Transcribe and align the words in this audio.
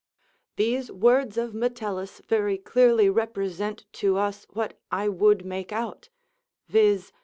These 0.55 0.91
words 0.91 1.37
of 1.37 1.53
Metellus 1.53 2.23
very 2.27 2.57
clearly 2.57 3.07
represent 3.07 3.85
to 4.01 4.17
us 4.17 4.47
what 4.49 4.79
I 4.91 5.07
would 5.07 5.45
make 5.45 5.71
out, 5.71 6.09
viz. 6.67 7.11